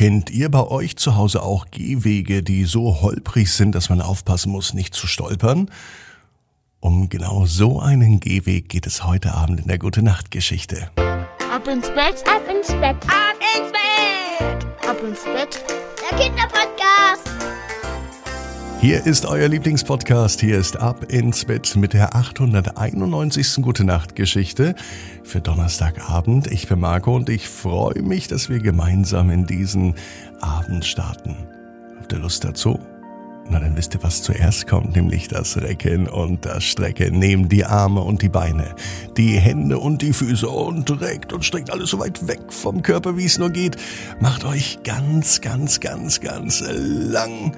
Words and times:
Kennt 0.00 0.30
ihr 0.30 0.50
bei 0.50 0.66
euch 0.66 0.96
zu 0.96 1.14
Hause 1.14 1.42
auch 1.42 1.66
Gehwege, 1.70 2.42
die 2.42 2.64
so 2.64 3.02
holprig 3.02 3.52
sind, 3.52 3.74
dass 3.74 3.90
man 3.90 4.00
aufpassen 4.00 4.50
muss, 4.50 4.72
nicht 4.72 4.94
zu 4.94 5.06
stolpern? 5.06 5.70
Um 6.80 7.10
genau 7.10 7.44
so 7.44 7.80
einen 7.80 8.18
Gehweg 8.18 8.70
geht 8.70 8.86
es 8.86 9.04
heute 9.04 9.34
Abend 9.34 9.60
in 9.60 9.68
der 9.68 9.78
Gute 9.78 10.02
Nacht 10.02 10.30
Geschichte. 10.30 10.90
Ab 10.96 11.68
ins 11.68 11.88
Bett, 11.88 12.24
ab 12.26 12.42
ins 12.48 12.68
Bett, 12.68 12.96
ab 13.08 13.36
ins 13.54 13.72
Bett, 13.72 14.88
ab 14.88 15.02
ins 15.06 15.22
Bett. 15.24 15.62
Der 16.10 16.18
Kinderpodcast. 16.18 17.29
Hier 18.80 19.04
ist 19.04 19.26
euer 19.26 19.46
Lieblingspodcast. 19.46 20.40
Hier 20.40 20.56
ist 20.56 20.78
Ab 20.78 21.12
ins 21.12 21.44
Bett 21.44 21.76
mit 21.76 21.92
der 21.92 22.16
891. 22.16 23.56
Gute 23.60 23.84
Nacht 23.84 24.16
Geschichte 24.16 24.74
für 25.22 25.42
Donnerstagabend. 25.42 26.46
Ich 26.46 26.66
bin 26.66 26.80
Marco 26.80 27.14
und 27.14 27.28
ich 27.28 27.46
freue 27.46 28.00
mich, 28.00 28.26
dass 28.26 28.48
wir 28.48 28.58
gemeinsam 28.58 29.28
in 29.28 29.44
diesen 29.44 29.96
Abend 30.40 30.86
starten. 30.86 31.36
Habt 31.98 32.10
ihr 32.14 32.20
Lust 32.20 32.42
dazu? 32.42 32.80
Na, 33.50 33.60
dann 33.60 33.76
wisst 33.76 33.94
ihr, 33.94 34.02
was 34.02 34.22
zuerst 34.22 34.66
kommt, 34.66 34.96
nämlich 34.96 35.28
das 35.28 35.58
Recken 35.58 36.08
und 36.08 36.46
das 36.46 36.64
Strecken. 36.64 37.18
Nehmt 37.18 37.52
die 37.52 37.66
Arme 37.66 38.00
und 38.00 38.22
die 38.22 38.30
Beine, 38.30 38.74
die 39.18 39.38
Hände 39.38 39.78
und 39.78 40.00
die 40.00 40.14
Füße 40.14 40.48
und 40.48 41.02
reckt 41.02 41.34
und 41.34 41.44
streckt 41.44 41.70
alles 41.70 41.90
so 41.90 41.98
weit 41.98 42.26
weg 42.26 42.40
vom 42.48 42.80
Körper, 42.80 43.18
wie 43.18 43.26
es 43.26 43.36
nur 43.36 43.50
geht. 43.50 43.76
Macht 44.20 44.46
euch 44.46 44.78
ganz, 44.84 45.42
ganz, 45.42 45.80
ganz, 45.80 46.22
ganz 46.22 46.64
lang 46.66 47.52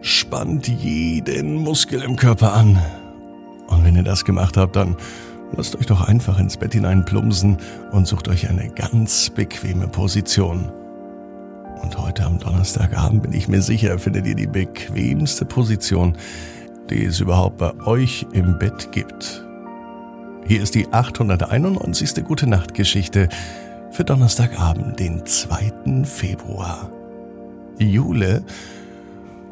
Spannt 0.00 0.68
jeden 0.68 1.56
Muskel 1.56 2.02
im 2.02 2.16
Körper 2.16 2.52
an. 2.52 2.78
Und 3.66 3.84
wenn 3.84 3.96
ihr 3.96 4.04
das 4.04 4.24
gemacht 4.24 4.56
habt, 4.56 4.76
dann 4.76 4.96
lasst 5.56 5.76
euch 5.76 5.86
doch 5.86 6.06
einfach 6.06 6.38
ins 6.38 6.56
Bett 6.56 6.72
hinein 6.72 7.04
plumpsen 7.04 7.58
und 7.92 8.06
sucht 8.06 8.28
euch 8.28 8.48
eine 8.48 8.70
ganz 8.70 9.30
bequeme 9.30 9.88
Position. 9.88 10.70
Und 11.82 11.98
heute 11.98 12.24
am 12.24 12.38
Donnerstagabend 12.38 13.22
bin 13.22 13.32
ich 13.32 13.48
mir 13.48 13.62
sicher, 13.62 13.98
findet 13.98 14.26
ihr 14.26 14.34
die 14.34 14.46
bequemste 14.46 15.44
Position, 15.44 16.16
die 16.90 17.04
es 17.04 17.20
überhaupt 17.20 17.58
bei 17.58 17.74
euch 17.86 18.26
im 18.32 18.58
Bett 18.58 18.90
gibt. 18.92 19.44
Hier 20.46 20.62
ist 20.62 20.74
die 20.74 20.92
891. 20.92 22.24
Gute 22.24 22.46
Nacht 22.46 22.74
Geschichte 22.74 23.28
für 23.90 24.04
Donnerstagabend, 24.04 24.98
den 24.98 25.26
2. 25.26 26.04
Februar. 26.04 26.90
Jule 27.78 28.42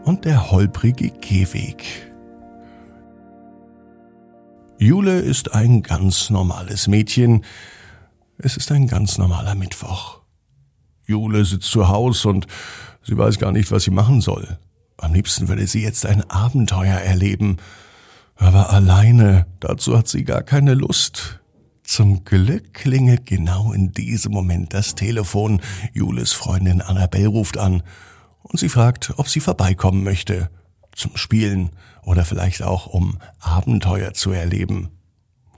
und 0.06 0.24
der 0.24 0.52
holprige 0.52 1.10
Gehweg. 1.10 1.84
Jule 4.78 5.18
ist 5.18 5.52
ein 5.52 5.82
ganz 5.82 6.30
normales 6.30 6.86
Mädchen. 6.86 7.44
Es 8.38 8.56
ist 8.56 8.70
ein 8.70 8.86
ganz 8.86 9.18
normaler 9.18 9.56
Mittwoch. 9.56 10.20
Jule 11.06 11.44
sitzt 11.44 11.70
zu 11.70 11.88
Hause 11.88 12.28
und 12.28 12.46
sie 13.02 13.18
weiß 13.18 13.38
gar 13.38 13.50
nicht, 13.50 13.72
was 13.72 13.82
sie 13.82 13.90
machen 13.90 14.20
soll. 14.20 14.58
Am 14.96 15.12
liebsten 15.12 15.48
würde 15.48 15.66
sie 15.66 15.82
jetzt 15.82 16.06
ein 16.06 16.22
Abenteuer 16.30 16.98
erleben. 16.98 17.56
Aber 18.36 18.70
alleine, 18.70 19.46
dazu 19.58 19.98
hat 19.98 20.06
sie 20.06 20.22
gar 20.22 20.42
keine 20.42 20.74
Lust. 20.74 21.40
Zum 21.82 22.24
Glück 22.24 22.74
klingelt 22.74 23.26
genau 23.26 23.72
in 23.72 23.92
diesem 23.92 24.32
Moment 24.32 24.72
das 24.72 24.94
Telefon. 24.94 25.60
Jules 25.94 26.32
Freundin 26.32 26.80
Annabelle 26.80 27.28
ruft 27.28 27.58
an 27.58 27.82
und 28.48 28.58
sie 28.58 28.68
fragt, 28.68 29.14
ob 29.16 29.28
sie 29.28 29.40
vorbeikommen 29.40 30.04
möchte. 30.04 30.50
Zum 30.92 31.16
Spielen 31.16 31.70
oder 32.02 32.24
vielleicht 32.24 32.62
auch 32.62 32.86
um 32.86 33.18
Abenteuer 33.38 34.14
zu 34.14 34.30
erleben. 34.30 34.90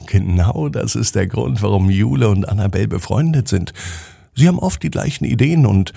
Genau 0.06 0.69
das 0.69 0.95
ist 0.95 1.14
der 1.14 1.27
Grund, 1.27 1.62
warum 1.62 1.91
Jule 1.91 2.28
und 2.28 2.48
Annabelle 2.48 2.89
befreundet 2.89 3.48
sind. 3.48 3.72
Sie 4.34 4.48
haben 4.48 4.58
oft 4.58 4.83
die 4.83 4.91
gleichen 4.91 5.25
Ideen 5.25 5.67
und 5.67 5.92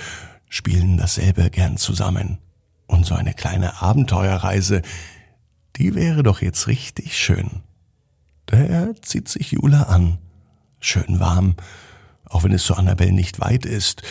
spielen 0.50 0.98
dasselbe 0.98 1.50
gern 1.50 1.78
zusammen. 1.78 2.40
Und 2.88 3.06
so 3.06 3.16
eine 3.16 3.34
kleine 3.34 3.82
Abenteuerreise, 3.82 4.82
die 5.78 5.96
wäre 5.96 6.24
doch 6.24 6.42
jetzt 6.42 6.68
richtig 6.68 7.18
schön. 7.18 7.62
Daher 8.48 8.94
zieht 9.02 9.30
sich 9.30 9.52
Jule 9.52 9.88
an. 9.88 10.18
Schön 10.80 11.20
warm, 11.20 11.56
auch 12.26 12.44
wenn 12.44 12.52
es 12.52 12.66
zu 12.66 12.76
Annabelle 12.76 13.14
nicht 13.14 13.40
weit 13.40 13.66
ist, 13.66 14.02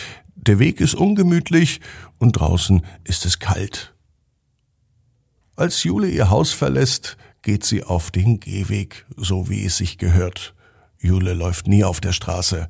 der 0.46 0.58
Weg 0.58 0.80
ist 0.80 0.94
ungemütlich 0.94 1.80
und 2.18 2.32
draußen 2.32 2.82
ist 3.04 3.26
es 3.26 3.38
kalt. 3.38 3.94
Als 5.56 5.84
Jule 5.84 6.08
ihr 6.08 6.30
Haus 6.30 6.52
verlässt, 6.52 7.18
geht 7.42 7.64
sie 7.64 7.84
auf 7.84 8.10
den 8.10 8.40
Gehweg, 8.40 9.06
so 9.16 9.48
wie 9.50 9.64
es 9.64 9.76
sich 9.76 9.98
gehört. 9.98 10.54
Jule 10.98 11.34
läuft 11.34 11.66
nie 11.66 11.84
auf 11.84 12.00
der 12.00 12.12
Straße, 12.12 12.68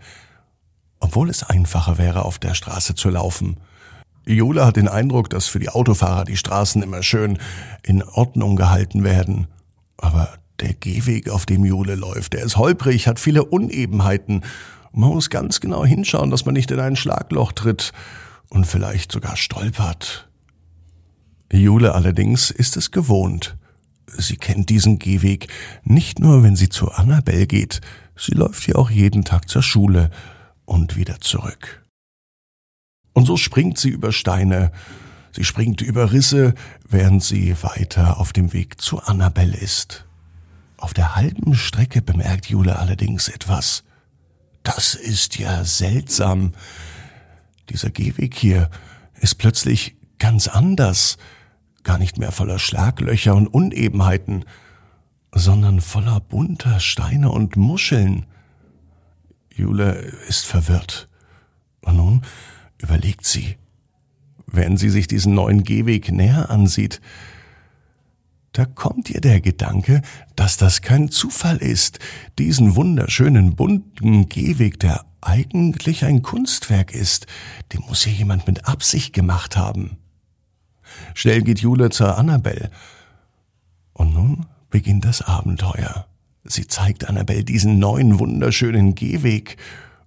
obwohl 0.98 1.30
es 1.30 1.44
einfacher 1.44 1.98
wäre, 1.98 2.24
auf 2.24 2.38
der 2.38 2.54
Straße 2.54 2.94
zu 2.94 3.10
laufen. 3.10 3.58
Jule 4.26 4.66
hat 4.66 4.76
den 4.76 4.88
Eindruck, 4.88 5.30
dass 5.30 5.46
für 5.46 5.58
die 5.58 5.70
Autofahrer 5.70 6.24
die 6.24 6.36
Straßen 6.36 6.82
immer 6.82 7.02
schön 7.02 7.38
in 7.82 8.02
Ordnung 8.02 8.56
gehalten 8.56 9.02
werden. 9.02 9.46
Aber 9.96 10.38
der 10.60 10.74
Gehweg, 10.74 11.30
auf 11.30 11.46
dem 11.46 11.64
Jule 11.64 11.94
läuft, 11.94 12.34
der 12.34 12.42
ist 12.42 12.56
holprig, 12.56 13.06
hat 13.06 13.18
viele 13.18 13.44
Unebenheiten 13.44 14.42
man 14.92 15.10
muss 15.10 15.30
ganz 15.30 15.60
genau 15.60 15.84
hinschauen, 15.84 16.30
dass 16.30 16.44
man 16.44 16.54
nicht 16.54 16.70
in 16.70 16.80
ein 16.80 16.96
Schlagloch 16.96 17.52
tritt 17.52 17.92
und 18.48 18.66
vielleicht 18.66 19.12
sogar 19.12 19.36
stolpert. 19.36 20.28
Jule 21.52 21.94
allerdings 21.94 22.50
ist 22.50 22.76
es 22.76 22.90
gewohnt. 22.90 23.56
Sie 24.06 24.36
kennt 24.36 24.70
diesen 24.70 24.98
Gehweg 24.98 25.48
nicht 25.84 26.18
nur, 26.18 26.42
wenn 26.42 26.56
sie 26.56 26.68
zu 26.68 26.90
Annabelle 26.90 27.46
geht, 27.46 27.80
sie 28.16 28.32
läuft 28.32 28.64
hier 28.64 28.78
auch 28.78 28.90
jeden 28.90 29.24
Tag 29.24 29.48
zur 29.48 29.62
Schule 29.62 30.10
und 30.64 30.96
wieder 30.96 31.20
zurück. 31.20 31.84
Und 33.12 33.26
so 33.26 33.36
springt 33.36 33.78
sie 33.78 33.90
über 33.90 34.12
Steine, 34.12 34.72
sie 35.32 35.44
springt 35.44 35.80
über 35.80 36.12
Risse, 36.12 36.54
während 36.88 37.22
sie 37.22 37.54
weiter 37.62 38.18
auf 38.18 38.32
dem 38.32 38.52
Weg 38.52 38.80
zu 38.80 39.00
Annabelle 39.00 39.56
ist. 39.56 40.06
Auf 40.76 40.94
der 40.94 41.14
halben 41.14 41.54
Strecke 41.54 42.02
bemerkt 42.02 42.46
Jule 42.46 42.78
allerdings 42.78 43.28
etwas. 43.28 43.84
Das 44.62 44.94
ist 44.94 45.38
ja 45.38 45.64
seltsam. 45.64 46.52
Dieser 47.70 47.90
Gehweg 47.90 48.34
hier 48.34 48.70
ist 49.20 49.36
plötzlich 49.36 49.96
ganz 50.18 50.48
anders, 50.48 51.16
gar 51.82 51.98
nicht 51.98 52.18
mehr 52.18 52.32
voller 52.32 52.58
Schlaglöcher 52.58 53.34
und 53.34 53.46
Unebenheiten, 53.46 54.44
sondern 55.32 55.80
voller 55.80 56.20
bunter 56.20 56.80
Steine 56.80 57.30
und 57.30 57.56
Muscheln. 57.56 58.26
Jule 59.54 59.92
ist 60.28 60.46
verwirrt. 60.46 61.08
Und 61.82 61.96
nun 61.96 62.22
überlegt 62.78 63.24
sie, 63.24 63.56
wenn 64.46 64.76
sie 64.76 64.90
sich 64.90 65.06
diesen 65.06 65.34
neuen 65.34 65.64
Gehweg 65.64 66.10
näher 66.10 66.50
ansieht, 66.50 67.00
da 68.60 68.66
kommt 68.66 69.08
ihr 69.08 69.22
der 69.22 69.40
Gedanke, 69.40 70.02
dass 70.36 70.58
das 70.58 70.82
kein 70.82 71.10
Zufall 71.10 71.56
ist, 71.56 71.98
diesen 72.38 72.76
wunderschönen 72.76 73.56
bunten 73.56 74.28
Gehweg, 74.28 74.78
der 74.78 75.06
eigentlich 75.22 76.04
ein 76.04 76.20
Kunstwerk 76.20 76.92
ist, 76.92 77.26
den 77.72 77.80
muss 77.88 78.04
ja 78.04 78.12
jemand 78.12 78.46
mit 78.46 78.66
Absicht 78.66 79.14
gemacht 79.14 79.56
haben. 79.56 79.96
Schnell 81.14 81.40
geht 81.40 81.60
Jule 81.60 81.88
zur 81.88 82.18
Annabelle. 82.18 82.70
Und 83.94 84.12
nun 84.12 84.44
beginnt 84.68 85.06
das 85.06 85.22
Abenteuer. 85.22 86.06
Sie 86.44 86.66
zeigt 86.66 87.08
Annabelle 87.08 87.44
diesen 87.44 87.78
neuen 87.78 88.18
wunderschönen 88.18 88.94
Gehweg, 88.94 89.56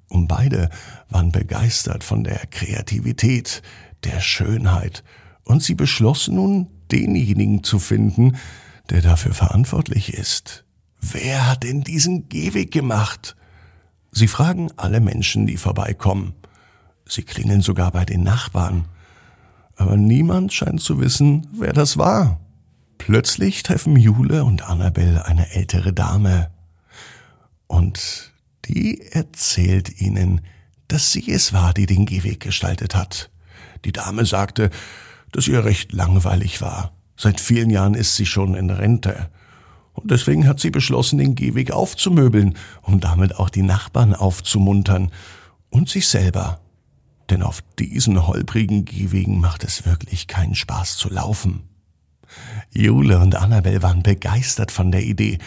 und 0.10 0.28
beide 0.28 0.70
waren 1.10 1.32
begeistert 1.32 2.04
von 2.04 2.24
der 2.24 2.46
Kreativität, 2.52 3.64
der 4.04 4.20
Schönheit, 4.20 5.04
und 5.44 5.64
sie 5.64 5.76
beschlossen 5.76 6.36
nun, 6.36 6.68
denjenigen 6.92 7.64
zu 7.64 7.80
finden, 7.80 8.38
der 8.90 9.02
dafür 9.02 9.34
verantwortlich 9.34 10.14
ist. 10.14 10.64
Wer 11.02 11.50
hat 11.50 11.64
denn 11.64 11.82
diesen 11.82 12.30
Gehweg 12.30 12.72
gemacht? 12.72 13.36
Sie 14.12 14.28
fragen 14.28 14.70
alle 14.78 15.00
Menschen, 15.00 15.48
die 15.48 15.58
vorbeikommen. 15.58 16.34
Sie 17.06 17.24
klingeln 17.24 17.62
sogar 17.62 17.92
bei 17.92 18.06
den 18.06 18.24
Nachbarn. 18.24 18.86
Aber 19.76 19.98
niemand 19.98 20.54
scheint 20.54 20.82
zu 20.82 21.00
wissen, 21.00 21.48
wer 21.52 21.74
das 21.74 21.98
war. 21.98 22.40
Plötzlich 22.98 23.64
treffen 23.64 23.98
Jule 23.98 24.46
und 24.46 24.62
Annabelle 24.70 25.26
eine 25.26 25.52
ältere 25.52 25.94
Dame. 25.94 26.52
Und 27.68 28.32
die 28.66 29.02
erzählt 29.02 30.00
ihnen, 30.00 30.42
dass 30.88 31.12
sie 31.12 31.32
es 31.32 31.52
war, 31.54 31.74
die 31.74 31.86
den 31.86 32.06
Gehweg 32.06 32.40
gestaltet 32.40 32.96
hat. 32.96 33.30
Die 33.84 33.92
Dame 33.92 34.26
sagte, 34.26 34.70
dass 35.34 35.48
ihr 35.48 35.66
recht 35.66 35.92
langweilig 35.92 36.62
war. 36.62 36.94
Seit 37.18 37.42
vielen 37.42 37.70
Jahren 37.70 37.96
ist 37.96 38.16
sie 38.16 38.26
schon 38.26 38.56
in 38.56 38.70
Rente. 38.70 39.30
Und 39.94 40.10
deswegen 40.10 40.48
hat 40.48 40.60
sie 40.60 40.72
beschlossen, 40.72 41.18
den 41.20 41.36
Gehweg 41.36 41.72
aufzumöbeln, 41.72 42.56
um 42.82 43.00
damit 43.00 43.36
auch 43.38 43.50
die 43.50 43.62
Nachbarn 43.62 44.16
aufzumuntern 44.16 45.12
und 45.70 45.90
sich 45.90 46.08
selber. 46.08 46.60
Denn 47.30 47.44
auf 47.44 47.62
diesen 47.80 48.26
holprigen 48.26 48.86
Gehwegen 48.86 49.40
macht 49.40 49.64
es 49.64 49.86
wirklich 49.86 50.28
keinen 50.28 50.56
Spaß 50.56 50.98
zu 50.98 51.10
laufen. 51.10 51.64
Jule 52.72 53.20
und 53.20 53.36
Annabel 53.36 53.84
waren 53.84 54.02
begeistert 54.02 54.72
von 54.72 54.92
der 54.92 55.04
Idee 55.04 55.38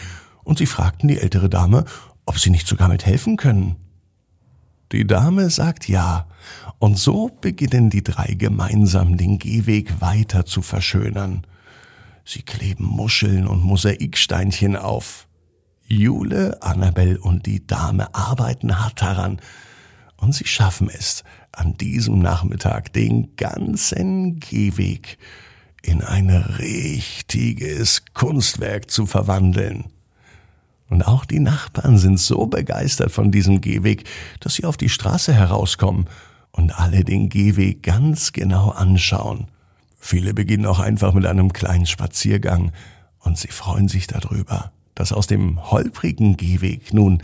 und 0.43 0.57
sie 0.57 0.65
fragten 0.65 1.09
die 1.09 1.19
ältere 1.19 1.49
Dame, 1.49 1.83
ob 2.25 2.39
sie 2.39 2.49
nicht 2.49 2.67
sogar 2.67 2.87
mithelfen 2.87 3.35
können. 3.35 3.75
Die 4.91 5.05
Dame 5.05 5.49
sagt 5.49 5.89
ja, 5.89 6.27
und 6.79 6.97
so 6.97 7.29
beginnen 7.41 7.89
die 7.89 8.03
drei 8.03 8.35
gemeinsam 8.37 9.17
den 9.17 9.37
Gehweg 9.37 9.99
weiter 9.99 10.45
zu 10.45 10.61
verschönern. 10.61 11.45
Sie 12.23 12.41
kleben 12.41 12.85
Muscheln 12.85 13.47
und 13.47 13.63
Mosaiksteinchen 13.63 14.75
auf. 14.75 15.27
Jule, 15.87 16.61
Annabel 16.61 17.17
und 17.17 17.45
die 17.45 17.65
Dame 17.65 18.13
arbeiten 18.13 18.79
hart 18.79 19.01
daran, 19.01 19.41
und 20.17 20.33
sie 20.33 20.47
schaffen 20.47 20.89
es, 20.89 21.23
an 21.51 21.77
diesem 21.77 22.19
Nachmittag 22.19 22.91
den 22.93 23.35
ganzen 23.35 24.39
Gehweg 24.39 25.17
in 25.83 26.01
ein 26.01 26.29
richtiges 26.29 28.03
Kunstwerk 28.13 28.89
zu 28.89 29.05
verwandeln. 29.05 29.85
Und 30.89 31.03
auch 31.03 31.25
die 31.25 31.39
Nachbarn 31.39 31.97
sind 31.97 32.19
so 32.19 32.45
begeistert 32.47 33.11
von 33.11 33.31
diesem 33.31 33.61
Gehweg, 33.61 34.05
dass 34.39 34.55
sie 34.55 34.65
auf 34.65 34.77
die 34.77 34.89
Straße 34.89 35.33
herauskommen 35.33 36.05
und 36.51 36.79
alle 36.79 37.03
den 37.03 37.29
Gehweg 37.29 37.83
ganz 37.83 38.31
genau 38.31 38.69
anschauen. 38.69 39.47
Viele 39.99 40.33
beginnen 40.33 40.65
auch 40.65 40.79
einfach 40.79 41.13
mit 41.13 41.25
einem 41.25 41.51
kleinen 41.51 41.85
Spaziergang 41.85 42.71
und 43.19 43.37
sie 43.37 43.49
freuen 43.49 43.89
sich 43.89 44.07
darüber, 44.07 44.71
dass 44.95 45.11
aus 45.11 45.27
dem 45.27 45.71
holprigen 45.71 46.37
Gehweg 46.37 46.93
nun 46.93 47.21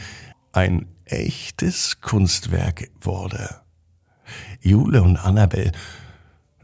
ein 0.51 0.85
echtes 1.05 2.01
Kunstwerk 2.01 2.89
wurde. 2.99 3.61
Jule 4.61 5.03
und 5.03 5.17
Annabel 5.17 5.71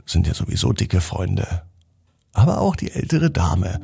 sind 0.05 0.27
ja 0.27 0.33
sowieso 0.33 0.73
dicke 0.73 1.01
Freunde. 1.01 1.63
Aber 2.33 2.59
auch 2.59 2.75
die 2.75 2.91
ältere 2.91 3.31
Dame 3.31 3.79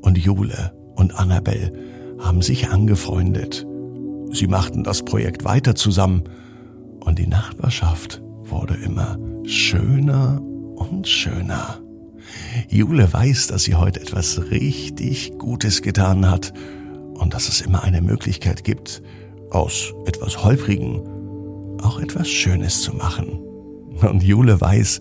und 0.00 0.18
Jule 0.18 0.72
und 0.94 1.14
Annabel 1.14 1.72
haben 2.22 2.42
sich 2.42 2.68
angefreundet. 2.68 3.66
Sie 4.30 4.46
machten 4.46 4.84
das 4.84 5.04
Projekt 5.04 5.44
weiter 5.44 5.74
zusammen 5.74 6.22
und 7.00 7.18
die 7.18 7.26
Nachbarschaft 7.26 8.22
wurde 8.44 8.74
immer 8.74 9.18
schöner 9.44 10.40
und 10.76 11.06
schöner. 11.06 11.80
Jule 12.68 13.12
weiß, 13.12 13.48
dass 13.48 13.64
sie 13.64 13.74
heute 13.74 14.00
etwas 14.00 14.50
richtig 14.50 15.36
Gutes 15.38 15.82
getan 15.82 16.30
hat 16.30 16.52
und 17.14 17.34
dass 17.34 17.48
es 17.48 17.60
immer 17.60 17.82
eine 17.82 18.00
Möglichkeit 18.00 18.64
gibt, 18.64 19.02
aus 19.50 19.92
etwas 20.06 20.42
Holprigen 20.44 21.00
auch 21.82 22.00
etwas 22.00 22.28
Schönes 22.28 22.80
zu 22.82 22.94
machen. 22.94 23.40
Und 24.00 24.22
Jule 24.22 24.60
weiß, 24.60 25.00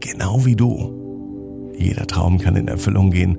genau 0.00 0.44
wie 0.44 0.56
du, 0.56 1.72
jeder 1.78 2.06
Traum 2.06 2.38
kann 2.38 2.56
in 2.56 2.68
Erfüllung 2.68 3.10
gehen. 3.10 3.38